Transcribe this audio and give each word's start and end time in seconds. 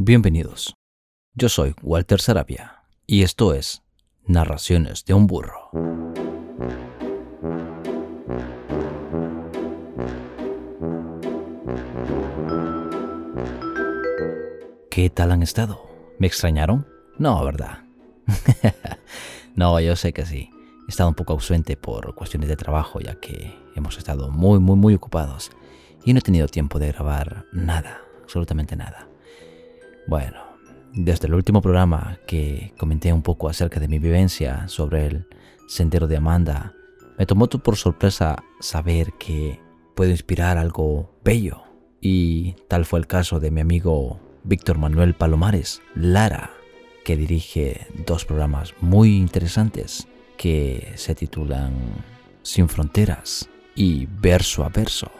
Bienvenidos. 0.00 0.76
Yo 1.34 1.48
soy 1.48 1.74
Walter 1.82 2.20
Sarabia 2.20 2.84
y 3.04 3.24
esto 3.24 3.52
es 3.52 3.82
Narraciones 4.28 5.04
de 5.04 5.12
un 5.12 5.26
burro. 5.26 5.70
¿Qué 14.88 15.10
tal 15.10 15.32
han 15.32 15.42
estado? 15.42 15.82
¿Me 16.20 16.28
extrañaron? 16.28 16.86
No, 17.18 17.44
¿verdad? 17.44 17.80
no, 19.56 19.80
yo 19.80 19.96
sé 19.96 20.12
que 20.12 20.24
sí. 20.24 20.48
He 20.86 20.90
estado 20.90 21.08
un 21.08 21.16
poco 21.16 21.32
ausente 21.32 21.76
por 21.76 22.14
cuestiones 22.14 22.48
de 22.48 22.54
trabajo, 22.54 23.00
ya 23.00 23.18
que 23.18 23.52
hemos 23.74 23.98
estado 23.98 24.30
muy, 24.30 24.60
muy, 24.60 24.76
muy 24.76 24.94
ocupados 24.94 25.50
y 26.04 26.12
no 26.12 26.20
he 26.20 26.22
tenido 26.22 26.46
tiempo 26.46 26.78
de 26.78 26.92
grabar 26.92 27.46
nada, 27.52 28.00
absolutamente 28.22 28.76
nada. 28.76 29.08
Bueno, 30.08 30.38
desde 30.94 31.26
el 31.26 31.34
último 31.34 31.60
programa 31.60 32.18
que 32.26 32.72
comenté 32.78 33.12
un 33.12 33.20
poco 33.20 33.50
acerca 33.50 33.78
de 33.78 33.88
mi 33.88 33.98
vivencia 33.98 34.66
sobre 34.66 35.04
el 35.04 35.26
sendero 35.66 36.06
de 36.06 36.16
Amanda, 36.16 36.72
me 37.18 37.26
tomó 37.26 37.46
por 37.46 37.76
sorpresa 37.76 38.42
saber 38.58 39.12
que 39.18 39.60
puedo 39.94 40.10
inspirar 40.10 40.56
algo 40.56 41.14
bello. 41.22 41.62
Y 42.00 42.54
tal 42.68 42.86
fue 42.86 43.00
el 43.00 43.06
caso 43.06 43.38
de 43.38 43.50
mi 43.50 43.60
amigo 43.60 44.18
Víctor 44.44 44.78
Manuel 44.78 45.12
Palomares, 45.12 45.82
Lara, 45.94 46.52
que 47.04 47.18
dirige 47.18 47.86
dos 48.06 48.24
programas 48.24 48.72
muy 48.80 49.14
interesantes 49.14 50.08
que 50.38 50.90
se 50.94 51.14
titulan 51.14 51.74
Sin 52.40 52.70
Fronteras 52.70 53.50
y 53.74 54.06
Verso 54.06 54.64
a 54.64 54.70
Verso. 54.70 55.10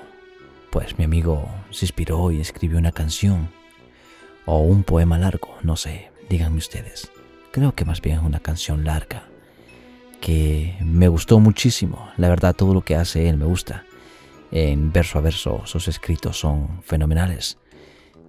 Pues 0.70 0.97
mi 0.97 1.05
amigo 1.05 1.47
se 1.69 1.84
inspiró 1.84 2.33
y 2.33 2.41
escribió 2.41 2.78
una 2.78 2.92
canción 2.92 3.50
o 4.51 4.61
un 4.61 4.83
poema 4.83 5.19
largo, 5.19 5.59
no 5.62 5.77
sé, 5.77 6.11
díganme 6.30 6.56
ustedes. 6.56 7.12
Creo 7.53 7.75
que 7.75 7.84
más 7.84 8.00
bien 8.00 8.17
es 8.17 8.23
una 8.25 8.41
canción 8.41 8.83
larga 8.83 9.25
que 10.23 10.75
me 10.81 11.06
gustó 11.09 11.39
muchísimo. 11.39 12.09
La 12.17 12.31
verdad, 12.31 12.56
todo 12.56 12.73
lo 12.73 12.81
que 12.81 12.97
hace 12.97 13.28
él 13.28 13.36
me 13.36 13.45
gusta. 13.45 13.84
En 14.50 14.91
verso 14.91 15.19
a 15.19 15.20
verso, 15.20 15.61
sus 15.67 15.86
escritos 15.86 16.39
son 16.39 16.83
fenomenales. 16.83 17.58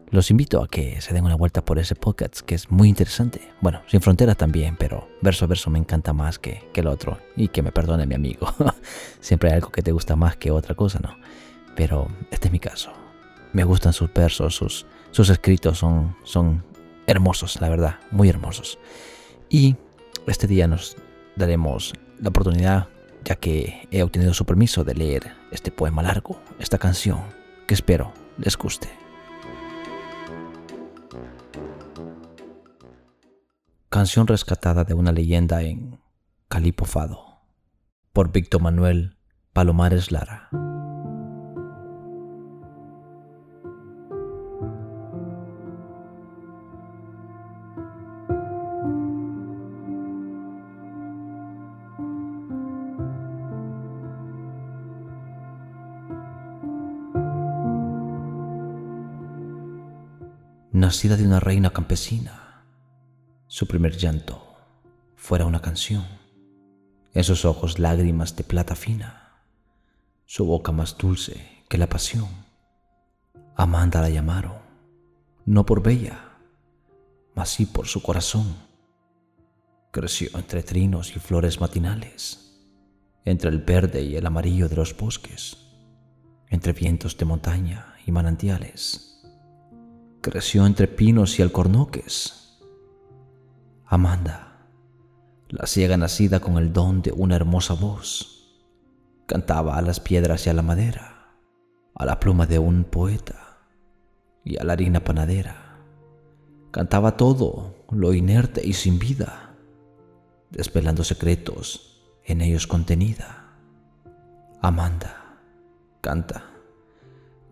Los 0.09 0.29
invito 0.29 0.61
a 0.61 0.67
que 0.67 0.99
se 0.99 1.13
den 1.13 1.23
una 1.23 1.35
vuelta 1.35 1.63
por 1.63 1.79
ese 1.79 1.95
podcast 1.95 2.41
que 2.41 2.55
es 2.55 2.69
muy 2.69 2.89
interesante. 2.89 3.53
Bueno, 3.61 3.81
sin 3.87 4.01
fronteras 4.01 4.35
también, 4.35 4.75
pero 4.77 5.07
verso 5.21 5.45
a 5.45 5.47
verso 5.47 5.69
me 5.69 5.79
encanta 5.79 6.11
más 6.11 6.37
que, 6.37 6.67
que 6.73 6.81
el 6.81 6.87
otro. 6.87 7.17
Y 7.37 7.47
que 7.47 7.61
me 7.61 7.71
perdone 7.71 8.05
mi 8.05 8.15
amigo. 8.15 8.53
Siempre 9.21 9.51
hay 9.51 9.55
algo 9.55 9.71
que 9.71 9.83
te 9.83 9.93
gusta 9.93 10.17
más 10.17 10.35
que 10.35 10.51
otra 10.51 10.75
cosa, 10.75 10.99
¿no? 10.99 11.15
Pero 11.77 12.09
este 12.29 12.49
es 12.49 12.51
mi 12.51 12.59
caso. 12.59 12.91
Me 13.53 13.63
gustan 13.63 13.93
sus 13.93 14.13
versos, 14.13 14.53
sus, 14.53 14.85
sus 15.11 15.29
escritos 15.29 15.77
son, 15.77 16.15
son 16.23 16.63
hermosos, 17.07 17.59
la 17.61 17.69
verdad, 17.69 17.95
muy 18.11 18.29
hermosos. 18.29 18.77
Y 19.49 19.75
este 20.27 20.47
día 20.47 20.67
nos 20.67 20.95
daremos 21.35 21.93
la 22.19 22.29
oportunidad, 22.29 22.87
ya 23.23 23.35
que 23.35 23.87
he 23.91 24.03
obtenido 24.03 24.33
su 24.33 24.45
permiso 24.45 24.83
de 24.83 24.95
leer 24.95 25.33
este 25.51 25.71
poema 25.71 26.03
largo, 26.03 26.41
esta 26.59 26.77
canción, 26.77 27.21
que 27.67 27.73
espero 27.73 28.13
les 28.37 28.57
guste. 28.57 28.89
Canción 33.89 34.27
rescatada 34.27 34.83
de 34.83 34.93
una 34.93 35.11
leyenda 35.11 35.63
en 35.63 35.99
Calipofado 36.47 37.41
por 38.13 38.31
Víctor 38.31 38.61
Manuel 38.61 39.17
Palomares 39.53 40.11
Lara. 40.11 40.49
Nacida 60.79 61.17
de 61.17 61.25
una 61.25 61.41
reina 61.41 61.71
campesina 61.71 62.63
su 63.47 63.67
primer 63.67 63.97
llanto 63.97 64.55
fuera 65.17 65.45
una 65.45 65.61
canción, 65.61 66.05
en 67.13 67.25
sus 67.25 67.43
ojos 67.43 67.79
lágrimas 67.79 68.37
de 68.37 68.45
plata 68.45 68.77
fina, 68.77 69.43
su 70.25 70.45
boca 70.45 70.71
más 70.71 70.97
dulce 70.97 71.65
que 71.67 71.77
la 71.77 71.89
pasión. 71.89 72.29
Amanda 73.57 73.99
la 73.99 74.09
llamaron, 74.09 74.53
no 75.45 75.65
por 75.65 75.83
bella, 75.83 76.37
mas 77.35 77.49
sí 77.49 77.65
por 77.65 77.87
su 77.87 78.01
corazón. 78.01 78.55
Creció 79.91 80.29
entre 80.35 80.63
trinos 80.63 81.13
y 81.13 81.19
flores 81.19 81.59
matinales, 81.59 82.57
entre 83.25 83.49
el 83.49 83.57
verde 83.57 84.01
y 84.03 84.15
el 84.15 84.25
amarillo 84.25 84.69
de 84.69 84.77
los 84.77 84.95
bosques, 84.95 85.57
entre 86.47 86.71
vientos 86.71 87.17
de 87.17 87.25
montaña 87.25 87.95
y 88.05 88.13
manantiales. 88.13 89.08
Creció 90.29 90.67
entre 90.67 90.87
pinos 90.87 91.39
y 91.39 91.41
alcornoques, 91.41 92.59
Amanda, 93.87 94.67
la 95.47 95.65
ciega 95.65 95.97
nacida 95.97 96.39
con 96.39 96.59
el 96.59 96.71
don 96.71 97.01
de 97.01 97.11
una 97.11 97.35
hermosa 97.35 97.73
voz, 97.73 98.61
cantaba 99.25 99.75
a 99.75 99.81
las 99.81 99.99
piedras 99.99 100.45
y 100.45 100.51
a 100.51 100.53
la 100.53 100.61
madera, 100.61 101.33
a 101.95 102.05
la 102.05 102.19
pluma 102.19 102.45
de 102.45 102.59
un 102.59 102.83
poeta 102.83 103.57
y 104.45 104.59
a 104.59 104.63
la 104.65 104.73
harina 104.73 105.03
panadera. 105.03 105.79
Cantaba 106.69 107.17
todo 107.17 107.87
lo 107.89 108.13
inerte 108.13 108.61
y 108.63 108.73
sin 108.73 108.99
vida, 108.99 109.55
desvelando 110.51 111.03
secretos 111.03 112.03
en 112.23 112.41
ellos 112.41 112.67
contenida. 112.67 113.55
Amanda, 114.61 115.39
canta, 116.01 116.51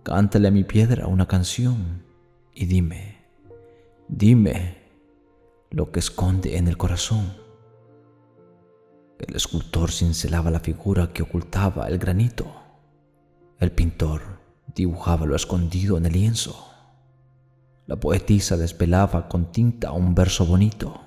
cántale 0.03 0.49
a 0.49 0.51
mi 0.51 0.63
piedra 0.63 1.07
una 1.07 1.27
canción 1.27 2.05
y 2.59 2.66
dime, 2.66 3.18
dime 4.07 4.78
lo 5.69 5.91
que 5.91 6.00
esconde 6.00 6.57
en 6.57 6.68
el 6.68 6.75
corazón. 6.75 7.35
El 9.19 9.35
escultor 9.35 9.91
cincelaba 9.91 10.50
la 10.50 10.59
figura 10.59 11.13
que 11.13 11.22
ocultaba 11.22 11.88
el 11.88 12.00
granito. 12.00 12.47
El 13.59 13.72
pintor 13.72 14.40
dibujaba 14.73 15.28
lo 15.28 15.35
escondido 15.35 15.97
en 15.97 16.07
el 16.07 16.13
lienzo. 16.13 16.68
La 17.85 18.00
poetisa 18.00 18.57
despelaba 18.57 19.29
con 19.29 19.51
tinta 19.51 19.91
un 19.91 20.16
verso 20.16 20.44
bonito. 20.44 21.00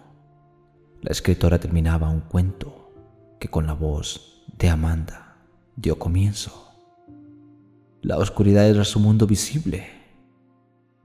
La 1.03 1.11
escritora 1.11 1.59
terminaba 1.59 2.11
un 2.11 2.21
cuento 2.21 2.93
que 3.41 3.49
con 3.49 3.67
la 3.67 3.73
voz 3.73 4.45
de 4.57 4.69
Amanda 4.69 5.37
dio 5.75 5.99
comienzo. 5.99 6.71
La 8.03 8.19
oscuridad 8.19 8.69
era 8.69 8.85
su 8.85 9.01
mundo 9.01 9.27
visible 9.27 10.00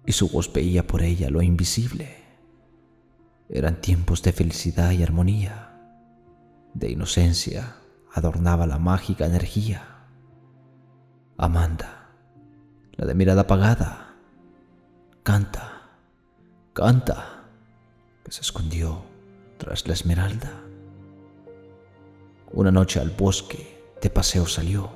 y 0.06 0.12
su 0.12 0.30
voz 0.30 0.52
veía 0.52 0.86
por 0.86 1.02
ella 1.02 1.30
lo 1.30 1.42
invisible. 1.42 2.16
Eran 3.50 3.82
tiempos 3.82 4.22
de 4.24 4.32
felicidad 4.32 4.92
y 4.92 5.04
armonía, 5.04 5.72
de 6.74 6.92
inocencia 6.92 7.76
adornaba 8.14 8.66
la 8.66 8.80
mágica 8.80 9.26
energía. 9.26 9.84
Amanda, 11.38 12.10
la 12.94 13.06
de 13.06 13.14
mirada 13.14 13.42
apagada, 13.42 14.16
canta, 15.24 15.90
canta, 16.74 17.44
que 18.24 18.32
se 18.32 18.42
escondió 18.42 19.04
tras 19.58 19.88
la 19.88 19.94
esmeralda. 19.94 20.52
Una 22.54 22.72
noche 22.72 23.00
al 23.00 23.10
bosque 23.10 23.84
de 24.02 24.10
paseo 24.10 24.46
salió 24.46 24.90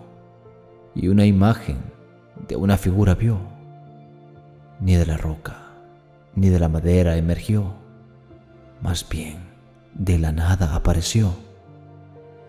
y 0.95 1.09
una 1.09 1.25
imagen 1.25 1.77
de 2.47 2.55
una 2.55 2.77
figura 2.77 3.15
vio. 3.15 3.58
Ni 4.79 4.95
de 4.95 5.05
la 5.05 5.17
roca, 5.17 5.73
ni 6.35 6.49
de 6.49 6.59
la 6.59 6.69
madera 6.69 7.17
emergió 7.17 7.79
más 8.81 9.07
bien, 9.07 9.39
de 9.93 10.17
la 10.17 10.31
nada 10.31 10.73
apareció 10.73 11.33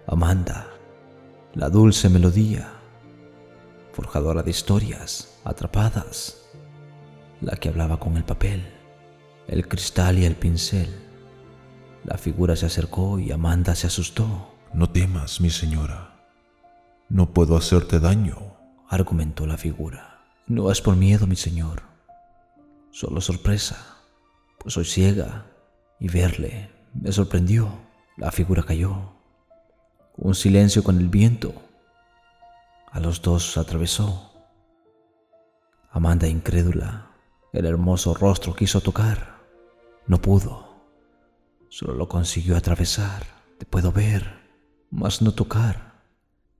Amanda, 0.06 0.66
la 1.54 1.68
dulce 1.68 2.08
melodía, 2.08 2.68
forjadora 3.92 4.42
de 4.42 4.50
historias 4.50 5.38
atrapadas, 5.44 6.48
la 7.40 7.56
que 7.56 7.68
hablaba 7.68 8.00
con 8.00 8.16
el 8.16 8.24
papel, 8.24 8.64
el 9.46 9.68
cristal 9.68 10.18
y 10.18 10.24
el 10.24 10.34
pincel. 10.34 10.88
La 12.04 12.18
figura 12.18 12.56
se 12.56 12.66
acercó 12.66 13.18
y 13.18 13.30
Amanda 13.30 13.74
se 13.74 13.86
asustó. 13.86 14.54
No 14.72 14.90
temas, 14.90 15.40
mi 15.40 15.50
señora. 15.50 16.26
No 17.08 17.32
puedo 17.32 17.56
hacerte 17.56 18.00
daño, 18.00 18.56
argumentó 18.88 19.46
la 19.46 19.58
figura. 19.58 20.24
No 20.46 20.72
es 20.72 20.80
por 20.80 20.96
miedo, 20.96 21.26
mi 21.26 21.36
señor. 21.36 21.89
Solo 22.90 23.20
sorpresa, 23.20 23.98
pues 24.58 24.74
soy 24.74 24.84
ciega 24.84 25.46
y 25.98 26.08
verle 26.08 26.80
me 26.94 27.12
sorprendió. 27.12 27.70
La 28.16 28.32
figura 28.32 28.62
cayó. 28.62 29.12
Un 30.16 30.34
silencio 30.34 30.82
con 30.82 30.98
el 30.98 31.08
viento. 31.08 31.54
A 32.90 33.00
los 33.00 33.22
dos 33.22 33.56
atravesó. 33.56 34.32
Amanda 35.90 36.28
incrédula, 36.28 37.10
el 37.52 37.66
hermoso 37.66 38.14
rostro 38.14 38.54
quiso 38.54 38.80
tocar. 38.80 39.40
No 40.06 40.20
pudo. 40.20 40.68
Solo 41.68 41.94
lo 41.94 42.08
consiguió 42.08 42.56
atravesar. 42.56 43.24
Te 43.58 43.66
puedo 43.66 43.92
ver, 43.92 44.50
mas 44.90 45.22
no 45.22 45.32
tocar. 45.32 46.02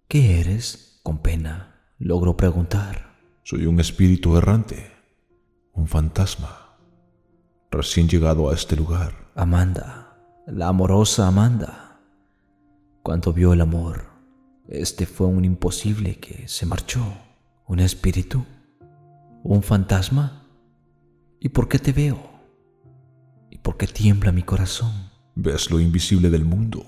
¿Qué 0.09 0.41
eres? 0.41 1.01
Con 1.03 1.19
pena, 1.19 1.85
logró 1.99 2.37
preguntar. 2.37 3.19
Soy 3.43 3.67
un 3.67 3.81
espíritu 3.81 4.37
errante, 4.37 4.93
un 5.73 5.87
fantasma, 5.87 6.77
recién 7.71 8.09
llegado 8.09 8.51
a 8.51 8.55
este 8.55 8.77
lugar. 8.77 9.15
Amanda, 9.35 10.17
la 10.47 10.69
amorosa 10.69 11.27
Amanda. 11.29 12.01
Cuando 13.03 13.33
vio 13.33 13.53
el 13.53 13.61
amor, 13.61 14.05
este 14.69 15.07
fue 15.07 15.27
un 15.27 15.45
imposible 15.45 16.17
que 16.17 16.47
se 16.49 16.67
marchó, 16.67 17.03
un 17.67 17.81
espíritu, 17.81 18.45
un 19.43 19.63
fantasma. 19.63 20.47
¿Y 21.41 21.49
por 21.49 21.69
qué 21.69 21.79
te 21.79 21.93
veo? 21.93 22.19
¿Y 23.51 23.59
por 23.59 23.77
qué 23.77 23.87
tiembla 23.87 24.33
mi 24.33 24.43
corazón? 24.43 25.11
Ves 25.35 25.71
lo 25.71 25.81
invisible 25.81 26.29
del 26.31 26.45
mundo 26.45 26.85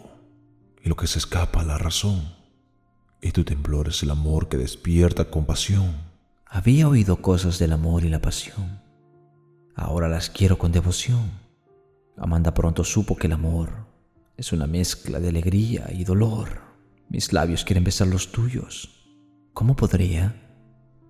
y 0.83 0.89
lo 0.89 0.97
que 0.97 1.07
se 1.07 1.19
escapa 1.19 1.61
a 1.61 1.65
la 1.65 1.79
razón. 1.79 2.35
Y 3.21 3.31
tu 3.31 3.45
temblor 3.45 3.89
es 3.89 4.03
el 4.03 4.11
amor 4.11 4.49
que 4.49 4.59
despierta 4.59 5.31
compasión. 5.31 6.12
Había 6.55 6.87
oído 6.87 7.23
cosas 7.23 7.59
del 7.59 7.73
amor 7.73 8.05
y 8.05 8.11
la 8.11 8.21
pasión. 8.21 8.83
Ahora 9.75 10.07
las 10.07 10.29
quiero 10.29 10.59
con 10.59 10.71
devoción. 10.71 11.31
Amanda 12.19 12.53
pronto 12.53 12.85
supo 12.85 13.17
que 13.17 13.27
el 13.27 13.33
amor 13.33 13.87
es 14.37 14.53
una 14.53 14.67
mezcla 14.67 15.19
de 15.19 15.31
alegría 15.31 15.89
y 15.91 16.05
dolor. 16.05 16.61
Mis 17.09 17.33
labios 17.33 17.65
quieren 17.65 17.85
besar 17.85 18.09
los 18.09 18.33
tuyos. 18.33 19.03
¿Cómo 19.55 19.77
podría 19.77 20.37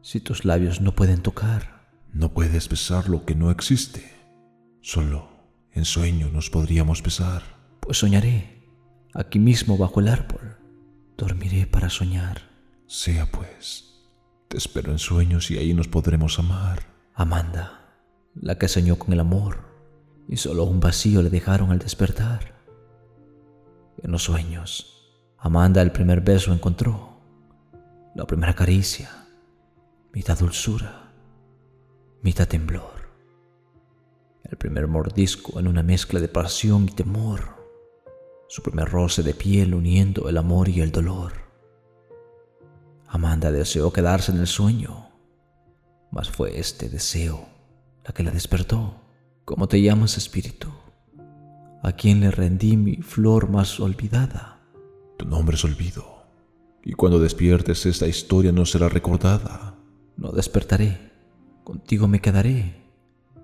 si 0.00 0.21
tus 0.21 0.44
labios 0.44 0.81
no 0.81 0.94
pueden 0.94 1.23
tocar? 1.23 1.91
No 2.12 2.33
puedes 2.33 2.69
besar 2.69 3.09
lo 3.09 3.25
que 3.25 3.35
no 3.35 3.50
existe. 3.50 4.12
Solo 4.81 5.29
en 5.73 5.85
sueño 5.85 6.31
nos 6.31 6.50
podríamos 6.50 7.03
besar. 7.03 7.43
Pues 7.81 7.99
soñaré, 7.99 8.65
aquí 9.12 9.41
mismo 9.41 9.77
bajo 9.77 9.99
el 9.99 10.06
árbol. 10.06 10.56
Dormiré 11.19 11.67
para 11.67 11.91
soñar. 11.91 12.43
Sea 12.87 13.29
pues. 13.29 13.92
Te 14.52 14.58
espero 14.58 14.93
en 14.93 14.99
sueños 14.99 15.50
y 15.50 15.56
ahí 15.56 15.72
nos 15.72 15.88
podremos 15.88 16.38
amar. 16.38 16.82
Amanda, 17.14 17.94
la 18.34 18.58
que 18.58 18.69
soñó 18.69 18.99
con 18.99 19.14
el 19.14 19.20
amor 19.20 19.60
y 20.28 20.37
solo 20.37 20.64
un 20.64 20.78
vacío 20.78 21.22
le 21.22 21.31
dejaron 21.31 21.70
al 21.70 21.78
despertar. 21.78 22.62
En 24.02 24.12
los 24.12 24.25
sueños 24.25 25.10
Amanda 25.38 25.81
el 25.81 25.90
primer 25.90 26.20
beso 26.20 26.52
encontró, 26.52 27.19
la 28.14 28.26
primera 28.26 28.54
caricia, 28.54 29.26
mitad 30.12 30.38
dulzura, 30.38 31.14
mitad 32.20 32.46
temblor. 32.46 33.08
El 34.44 34.58
primer 34.58 34.87
mordisco 34.87 35.60
en 35.60 35.66
una 35.66 35.82
mezcla 35.82 36.20
de 36.20 36.28
pasión 36.28 36.84
y 36.90 36.93
temor, 36.93 37.56
su 38.50 38.62
primer 38.62 38.90
roce 38.90 39.22
de 39.22 39.32
piel 39.32 39.72
uniendo 39.72 40.28
el 40.28 40.37
amor 40.37 40.69
y 40.69 40.82
el 40.82 40.93
dolor. 40.93 41.42
Amanda 43.12 43.53
deseó 43.53 43.93
quedarse 43.93 44.32
en 44.32 44.38
el 44.38 44.47
sueño, 44.47 45.11
mas 46.11 46.31
fue 46.31 46.59
este 46.59 46.88
deseo 46.88 47.47
la 48.06 48.14
que 48.14 48.23
la 48.23 48.31
despertó. 48.31 49.03
¿Cómo 49.44 49.69
te 49.69 49.82
llamas, 49.82 50.17
espíritu? 50.17 50.69
¿A 51.82 51.93
quién 51.93 52.20
le 52.20 52.31
rendí 52.31 52.79
mi 52.79 52.97
flor 52.97 53.50
más 53.50 53.79
olvidada? 53.81 54.62
Tu 55.19 55.26
nombre 55.26 55.56
es 55.56 55.64
olvido, 55.67 56.25
y 56.82 56.94
cuando 56.94 57.19
despiertes 57.19 57.85
esta 57.85 58.06
historia 58.06 58.50
no 58.50 58.64
será 58.64 58.88
recordada. 58.88 59.76
No 60.17 60.32
despertaré, 60.32 61.12
contigo 61.64 62.09
me 62.09 62.23
quedaré, 62.23 62.82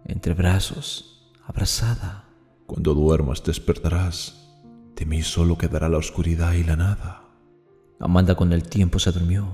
entre 0.07 0.33
brazos, 0.33 1.31
abrazada. 1.47 2.25
Cuando 2.65 2.95
duermas 2.95 3.45
despertarás, 3.45 4.49
de 4.97 5.05
mí 5.05 5.21
solo 5.21 5.59
quedará 5.59 5.91
la 5.91 5.99
oscuridad 5.99 6.55
y 6.55 6.65
la 6.65 6.77
nada. 6.77 7.28
Amanda 8.01 8.37
con 8.37 8.53
el 8.53 8.63
tiempo 8.63 8.99
se 8.99 9.11
durmió, 9.11 9.49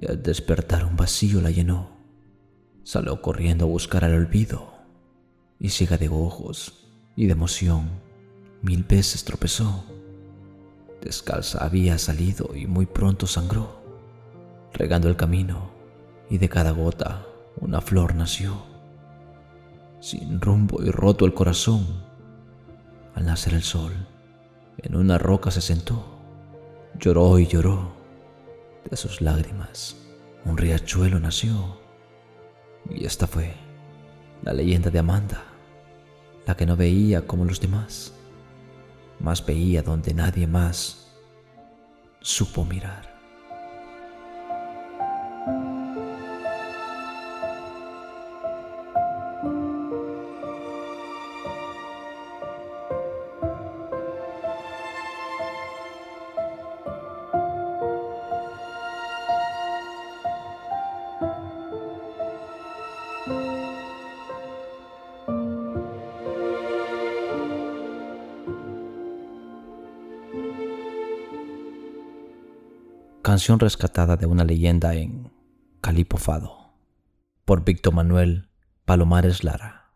y 0.00 0.10
al 0.10 0.22
despertar 0.22 0.84
un 0.86 0.96
vacío 0.96 1.40
la 1.40 1.50
llenó. 1.50 1.90
Salió 2.82 3.20
corriendo 3.20 3.66
a 3.66 3.68
buscar 3.68 4.04
al 4.04 4.14
olvido, 4.14 4.72
y 5.58 5.68
ciega 5.68 5.98
de 5.98 6.08
ojos 6.08 6.88
y 7.14 7.26
de 7.26 7.32
emoción, 7.32 7.90
mil 8.62 8.84
veces 8.84 9.24
tropezó. 9.24 9.84
Descalza 11.02 11.64
había 11.64 11.98
salido 11.98 12.56
y 12.56 12.66
muy 12.66 12.86
pronto 12.86 13.26
sangró, 13.26 13.82
regando 14.72 15.08
el 15.08 15.16
camino, 15.16 15.72
y 16.30 16.38
de 16.38 16.48
cada 16.48 16.70
gota 16.70 17.26
una 17.60 17.80
flor 17.80 18.14
nació. 18.14 18.62
Sin 20.00 20.40
rumbo 20.40 20.82
y 20.82 20.90
roto 20.90 21.26
el 21.26 21.34
corazón, 21.34 21.86
al 23.14 23.26
nacer 23.26 23.52
el 23.52 23.62
sol, 23.62 23.92
en 24.78 24.96
una 24.96 25.18
roca 25.18 25.50
se 25.50 25.60
sentó, 25.60 26.11
lloró 26.98 27.38
y 27.38 27.46
lloró. 27.46 27.92
De 28.88 28.96
sus 28.96 29.20
lágrimas 29.20 29.96
un 30.44 30.56
riachuelo 30.56 31.20
nació. 31.20 31.78
Y 32.90 33.04
esta 33.04 33.26
fue 33.26 33.54
la 34.42 34.52
leyenda 34.52 34.90
de 34.90 34.98
Amanda, 34.98 35.44
la 36.46 36.56
que 36.56 36.66
no 36.66 36.76
veía 36.76 37.26
como 37.26 37.44
los 37.44 37.60
demás 37.60 38.12
más 39.22 39.44
veía 39.46 39.82
donde 39.82 40.12
nadie 40.12 40.46
más 40.46 41.06
supo 42.20 42.64
mirar. 42.64 43.11
Canción 73.32 73.58
rescatada 73.58 74.18
de 74.18 74.26
una 74.26 74.44
leyenda 74.44 74.92
en 74.92 75.32
Calipofado 75.80 76.74
por 77.46 77.64
Víctor 77.64 77.94
Manuel 77.94 78.50
Palomares 78.84 79.42
Lara. 79.42 79.90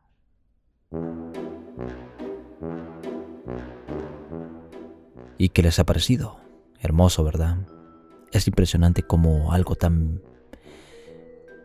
¿Y 5.36 5.50
qué 5.50 5.62
les 5.62 5.78
ha 5.78 5.84
parecido? 5.84 6.40
Hermoso, 6.80 7.24
¿verdad? 7.24 7.58
Es 8.32 8.48
impresionante 8.48 9.02
como 9.02 9.52
algo 9.52 9.74
tan 9.74 10.22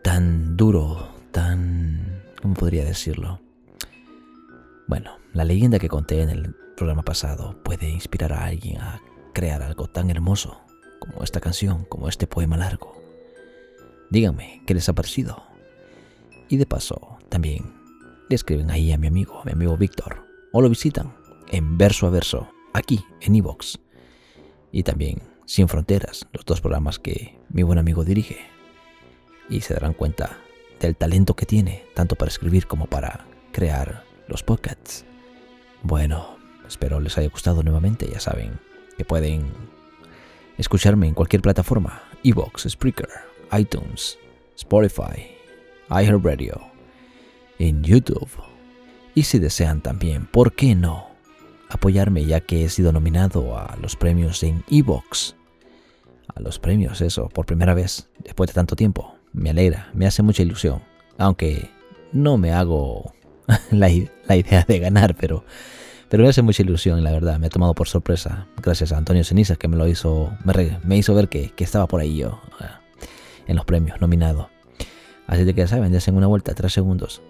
tan 0.04 0.58
duro, 0.58 1.08
tan 1.30 2.22
¿cómo 2.42 2.52
podría 2.52 2.84
decirlo? 2.84 3.40
Bueno, 4.88 5.16
la 5.32 5.44
leyenda 5.44 5.78
que 5.78 5.88
conté 5.88 6.20
en 6.20 6.28
el 6.28 6.54
programa 6.76 7.02
pasado 7.02 7.56
puede 7.62 7.88
inspirar 7.88 8.34
a 8.34 8.44
alguien 8.44 8.78
a 8.78 9.00
crear 9.32 9.62
algo 9.62 9.86
tan 9.86 10.10
hermoso 10.10 10.60
como 11.02 11.24
esta 11.24 11.40
canción, 11.40 11.84
como 11.86 12.08
este 12.08 12.28
poema 12.28 12.56
largo. 12.56 12.94
Díganme 14.10 14.62
qué 14.66 14.74
les 14.74 14.88
ha 14.88 14.92
parecido. 14.92 15.42
Y 16.48 16.58
de 16.58 16.66
paso, 16.66 17.18
también 17.28 17.74
le 18.28 18.36
escriben 18.36 18.70
ahí 18.70 18.92
a 18.92 18.98
mi 18.98 19.08
amigo, 19.08 19.40
a 19.40 19.44
mi 19.44 19.50
amigo 19.50 19.76
Víctor, 19.76 20.24
o 20.52 20.60
lo 20.60 20.68
visitan 20.68 21.12
en 21.48 21.76
verso 21.76 22.06
a 22.06 22.10
verso, 22.10 22.48
aquí 22.72 23.04
en 23.20 23.34
Evox. 23.34 23.80
Y 24.70 24.84
también 24.84 25.22
Sin 25.44 25.66
Fronteras, 25.66 26.28
los 26.32 26.44
dos 26.44 26.60
programas 26.60 27.00
que 27.00 27.36
mi 27.48 27.64
buen 27.64 27.80
amigo 27.80 28.04
dirige. 28.04 28.38
Y 29.50 29.62
se 29.62 29.74
darán 29.74 29.94
cuenta 29.94 30.38
del 30.78 30.94
talento 30.94 31.34
que 31.34 31.46
tiene, 31.46 31.84
tanto 31.94 32.14
para 32.14 32.30
escribir 32.30 32.68
como 32.68 32.86
para 32.86 33.26
crear 33.50 34.04
los 34.28 34.44
podcasts. 34.44 35.04
Bueno, 35.82 36.36
espero 36.68 37.00
les 37.00 37.18
haya 37.18 37.28
gustado 37.28 37.64
nuevamente, 37.64 38.08
ya 38.08 38.20
saben 38.20 38.60
que 38.96 39.04
pueden 39.04 39.50
escucharme 40.62 41.08
en 41.08 41.14
cualquier 41.14 41.42
plataforma, 41.42 42.02
Evox, 42.24 42.66
Spreaker, 42.68 43.08
iTunes, 43.52 44.18
Spotify, 44.56 45.36
iHeartRadio, 45.90 46.60
en 47.58 47.82
YouTube. 47.82 48.30
Y 49.14 49.24
si 49.24 49.38
desean 49.38 49.82
también, 49.82 50.26
¿por 50.26 50.54
qué 50.54 50.74
no? 50.74 51.08
Apoyarme 51.68 52.24
ya 52.24 52.40
que 52.40 52.64
he 52.64 52.68
sido 52.68 52.92
nominado 52.92 53.58
a 53.58 53.76
los 53.80 53.96
premios 53.96 54.42
en 54.42 54.64
Evox. 54.70 55.36
A 56.34 56.40
los 56.40 56.58
premios, 56.58 57.00
eso, 57.00 57.28
por 57.28 57.44
primera 57.44 57.74
vez, 57.74 58.08
después 58.20 58.48
de 58.48 58.54
tanto 58.54 58.76
tiempo. 58.76 59.16
Me 59.32 59.50
alegra, 59.50 59.90
me 59.92 60.06
hace 60.06 60.22
mucha 60.22 60.42
ilusión. 60.42 60.80
Aunque 61.18 61.68
no 62.12 62.38
me 62.38 62.52
hago 62.52 63.12
la, 63.70 63.90
la 64.26 64.36
idea 64.36 64.64
de 64.66 64.78
ganar, 64.78 65.16
pero 65.16 65.44
pero 66.12 66.24
me 66.24 66.28
hace 66.28 66.42
mucha 66.42 66.62
ilusión, 66.62 67.02
la 67.02 67.10
verdad. 67.10 67.38
Me 67.38 67.46
ha 67.46 67.48
tomado 67.48 67.72
por 67.72 67.88
sorpresa. 67.88 68.46
Gracias 68.62 68.92
a 68.92 68.98
Antonio 68.98 69.24
Ceniza 69.24 69.56
que 69.56 69.66
me 69.66 69.78
lo 69.78 69.88
hizo, 69.88 70.30
me, 70.84 70.98
hizo 70.98 71.14
ver 71.14 71.30
que, 71.30 71.54
estaba 71.56 71.86
por 71.86 72.02
ahí 72.02 72.18
yo, 72.18 72.38
en 73.46 73.56
los 73.56 73.64
premios, 73.64 73.98
nominado. 73.98 74.50
Así 75.26 75.46
que 75.46 75.54
ya 75.54 75.66
saben, 75.66 75.94
en 75.94 76.14
una 76.14 76.26
vuelta, 76.26 76.52
tres 76.52 76.74
segundos. 76.74 77.22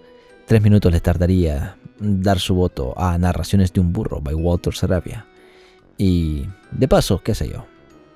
tres 0.47 0.61
minutos 0.61 0.91
le 0.91 0.99
tardaría 0.99 1.77
dar 1.97 2.39
su 2.39 2.55
voto 2.55 2.93
a 2.99 3.17
Narraciones 3.17 3.71
de 3.71 3.79
un 3.79 3.93
burro 3.93 4.19
by 4.19 4.33
Walter 4.33 4.73
Sarabia. 4.73 5.27
Y 5.97 6.45
de 6.71 6.89
paso, 6.89 7.23
qué 7.23 7.35
sé 7.35 7.47
yo, 7.47 7.65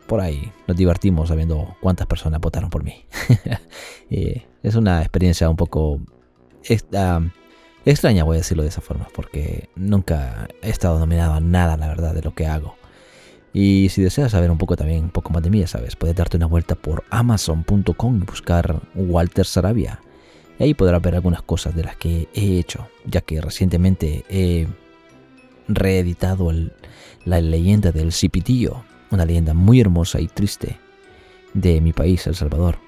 por 0.06 0.20
ahí 0.20 0.52
nos 0.68 0.76
divertimos 0.76 1.30
sabiendo 1.30 1.78
cuántas 1.80 2.08
personas 2.08 2.42
votaron 2.42 2.70
por 2.70 2.84
mí. 2.84 3.06
es 4.10 4.76
una 4.76 5.00
experiencia 5.00 5.50
un 5.50 5.56
poco 5.56 6.02
extraña, 7.92 8.24
voy 8.24 8.38
a 8.38 8.40
decirlo 8.40 8.64
de 8.64 8.70
esa 8.70 8.82
forma, 8.82 9.08
porque 9.14 9.70
nunca 9.76 10.48
he 10.62 10.70
estado 10.70 11.00
nominado 11.00 11.34
a 11.34 11.40
nada, 11.40 11.78
la 11.78 11.88
verdad, 11.88 12.14
de 12.14 12.22
lo 12.22 12.34
que 12.34 12.48
hago. 12.48 12.76
Y 13.54 13.90
si 13.90 14.02
deseas 14.02 14.32
saber 14.32 14.52
un 14.52 14.58
poco 14.58 14.76
también, 14.76 15.06
un 15.06 15.10
poco 15.10 15.32
más 15.32 15.44
de 15.44 15.50
mí, 15.50 15.66
sabes, 15.68 15.96
puedes 15.96 16.16
darte 16.16 16.38
una 16.38 16.46
vuelta 16.46 16.76
por 16.76 17.04
amazon.com 17.10 18.18
y 18.22 18.26
buscar 18.26 18.82
Walter 18.96 19.46
Sarabia. 19.46 20.02
Y 20.60 20.64
ahí 20.64 20.74
podrás 20.74 21.02
ver 21.02 21.16
algunas 21.16 21.42
cosas 21.42 21.76
de 21.76 21.84
las 21.84 21.96
que 21.98 22.28
he 22.34 22.58
hecho, 22.58 22.88
ya 23.06 23.22
que 23.22 23.42
recientemente 23.42 24.26
he 24.30 24.68
reeditado 25.68 26.52
la 27.26 27.42
leyenda 27.42 27.92
del 27.92 28.12
Cipitillo, 28.12 28.84
una 29.12 29.26
leyenda 29.26 29.54
muy 29.54 29.80
hermosa 29.80 30.20
y 30.20 30.28
triste 30.28 30.80
de 31.54 31.82
mi 31.82 31.94
país, 31.94 32.26
El 32.28 32.36
Salvador. 32.36 32.80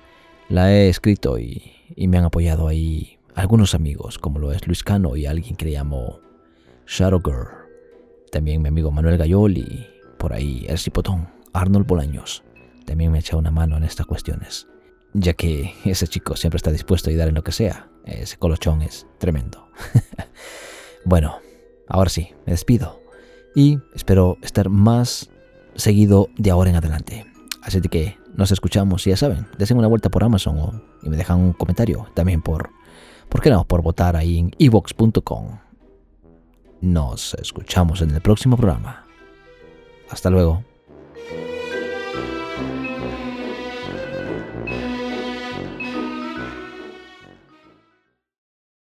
La 0.49 0.73
he 0.73 0.89
escrito 0.89 1.37
y, 1.37 1.73
me 1.95 2.17
han 2.17 2.25
apoyado 2.25 2.67
ahí 2.67 3.18
algunos 3.35 3.75
amigos, 3.75 4.17
como 4.17 4.39
lo 4.39 4.51
es 4.51 4.65
Luis 4.67 4.83
Cano 4.83 5.15
y 5.15 5.25
alguien 5.25 5.55
que 5.55 5.65
le 5.65 5.71
llamo 5.71 6.19
Shadow 6.87 7.21
Girl. 7.23 7.47
También 8.31 8.61
mi 8.61 8.67
amigo 8.67 8.91
Manuel 8.91 9.17
Gayoli, 9.17 9.87
por 10.17 10.33
ahí 10.33 10.65
el 10.67 10.77
Cipotón, 10.77 11.29
Arnold 11.53 11.87
Bolaños. 11.87 12.43
También 12.85 13.11
me 13.11 13.17
ha 13.17 13.21
echado 13.21 13.39
una 13.39 13.51
mano 13.51 13.77
en 13.77 13.83
estas 13.83 14.05
cuestiones, 14.05 14.67
ya 15.13 15.33
que 15.33 15.73
ese 15.85 16.07
chico 16.07 16.35
siempre 16.35 16.57
está 16.57 16.71
dispuesto 16.71 17.09
a 17.09 17.11
ayudar 17.11 17.27
en 17.27 17.35
lo 17.35 17.43
que 17.43 17.51
sea. 17.51 17.89
Ese 18.05 18.37
colochón 18.37 18.81
es 18.81 19.05
tremendo. 19.19 19.69
bueno, 21.05 21.37
ahora 21.87 22.09
sí, 22.09 22.29
me 22.45 22.53
despido 22.53 22.99
y 23.55 23.79
espero 23.93 24.37
estar 24.41 24.69
más 24.69 25.29
seguido 25.75 26.29
de 26.37 26.51
ahora 26.51 26.69
en 26.69 26.75
adelante. 26.75 27.25
Así 27.61 27.81
que 27.81 28.17
nos 28.35 28.51
escuchamos 28.51 29.05
y 29.05 29.11
ya 29.11 29.17
saben, 29.17 29.47
desen 29.57 29.77
una 29.77 29.87
vuelta 29.87 30.09
por 30.09 30.23
Amazon 30.23 30.57
o, 30.59 30.81
y 31.03 31.09
me 31.09 31.17
dejan 31.17 31.39
un 31.39 31.53
comentario 31.53 32.07
también 32.13 32.41
por, 32.41 32.69
¿por 33.29 33.41
qué 33.41 33.49
no? 33.49 33.65
Por 33.65 33.81
votar 33.81 34.15
ahí 34.15 34.37
en 34.37 34.51
evox.com. 34.59 35.59
Nos 36.81 37.33
escuchamos 37.35 38.01
en 38.01 38.11
el 38.11 38.21
próximo 38.21 38.57
programa. 38.57 39.05
Hasta 40.09 40.29
luego. 40.29 40.63